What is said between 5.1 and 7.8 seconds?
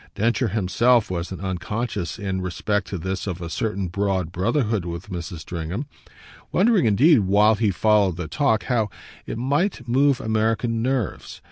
Mrs. Stringham; wondering indeed, while he